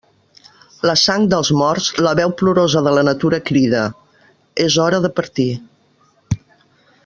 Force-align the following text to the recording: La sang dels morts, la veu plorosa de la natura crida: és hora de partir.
La 0.89 0.93
sang 1.01 1.27
dels 1.33 1.51
morts, 1.61 1.89
la 2.07 2.15
veu 2.21 2.33
plorosa 2.39 2.83
de 2.89 2.95
la 2.99 3.05
natura 3.11 3.41
crida: 3.53 3.83
és 4.67 4.81
hora 4.87 5.03
de 5.07 5.15
partir. 5.21 5.49